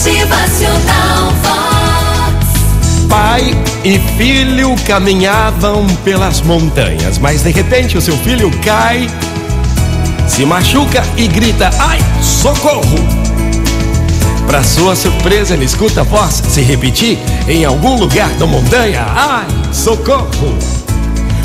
[0.00, 3.06] Motivacional Vox.
[3.06, 3.54] Pai
[3.84, 9.06] e filho caminhavam pelas montanhas, mas de repente o seu filho cai,
[10.26, 12.96] se machuca e grita: Ai, socorro!
[14.46, 19.48] Para sua surpresa, ele escuta a voz se repetir em algum lugar da montanha: Ai,
[19.70, 20.56] socorro!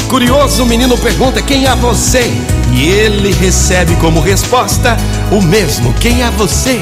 [0.08, 2.32] Curioso, o menino pergunta: Quem é você?
[2.72, 4.96] E ele recebe como resposta
[5.30, 6.80] o mesmo: Quem é você?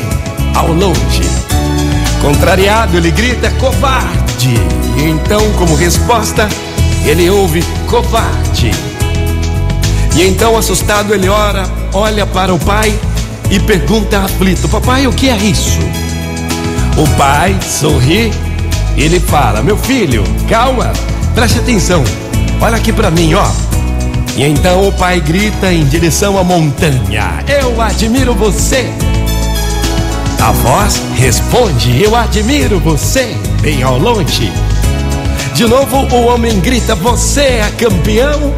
[0.54, 1.32] Ao longe.
[2.23, 4.55] Contrariado, ele grita: Covarde!
[4.97, 6.47] E então, como resposta,
[7.05, 8.71] ele ouve: Covarde!
[10.15, 12.97] E então, assustado, ele ora, olha para o pai
[13.51, 15.79] e pergunta aflito: Papai, o que é isso?
[16.97, 18.32] O pai sorri
[18.96, 20.93] e ele fala: Meu filho, calma,
[21.35, 22.05] preste atenção,
[22.61, 23.46] olha aqui para mim, ó.
[24.37, 28.87] E então o pai grita em direção à montanha: Eu admiro você.
[30.43, 34.52] A voz responde: Eu admiro você, bem ao longe.
[35.53, 38.53] De novo o homem grita: Você é campeão.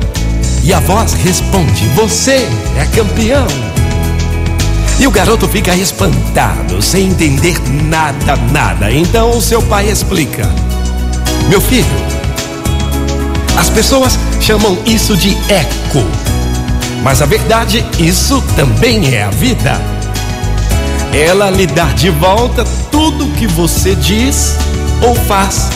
[0.64, 3.46] E a voz responde: Você é campeão.
[5.00, 8.92] E o garoto fica espantado, sem entender nada, nada.
[8.92, 10.50] Então o seu pai explica:
[11.50, 11.86] Meu filho,
[13.60, 16.04] as pessoas chamam isso de eco.
[17.04, 19.95] Mas a verdade, isso também é a vida.
[21.16, 24.58] Ela lhe dá de volta tudo que você diz
[25.02, 25.70] ou faz.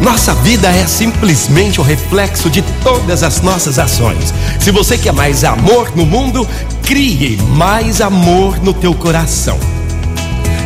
[0.00, 4.34] Nossa vida é simplesmente o reflexo de todas as nossas ações.
[4.58, 6.48] Se você quer mais amor no mundo,
[6.82, 9.56] crie mais amor no teu coração.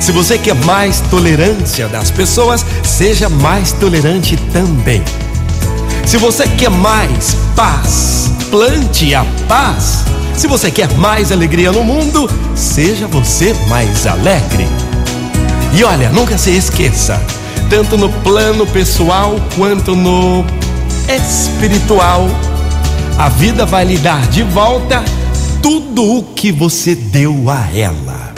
[0.00, 5.02] Se você quer mais tolerância das pessoas, seja mais tolerante também.
[6.06, 10.04] Se você quer mais paz, plante a paz.
[10.36, 14.66] Se você quer mais alegria no mundo, seja você mais alegre.
[15.72, 17.20] E olha, nunca se esqueça,
[17.70, 20.44] tanto no plano pessoal quanto no
[21.08, 22.28] espiritual,
[23.19, 25.04] a vida vai lhe dar de volta
[25.62, 28.34] tudo o que você deu a ela.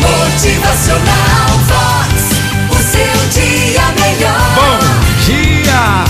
[0.00, 2.22] Motivacional Vox.
[2.70, 4.54] O seu dia melhor.
[4.56, 6.04] Bom dia!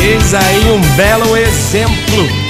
[0.00, 2.41] Eis aí um belo exemplo.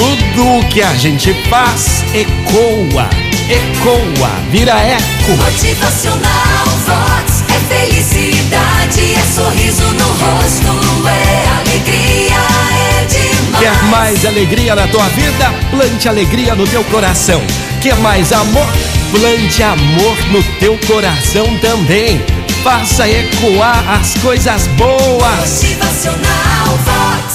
[0.00, 3.06] Tudo que a gente faz ecoa,
[3.50, 5.36] ecoa, vira eco.
[5.36, 7.44] Motivacional Vox.
[7.50, 12.34] É felicidade, é sorriso no rosto, é alegria,
[12.72, 13.58] é demais.
[13.58, 15.52] Quer mais alegria na tua vida?
[15.70, 17.42] Plante alegria no teu coração.
[17.82, 18.66] Quer mais amor?
[19.10, 22.24] Plante amor no teu coração também.
[22.64, 25.62] Faça ecoar as coisas boas.
[25.62, 27.30] Motivacional Vox.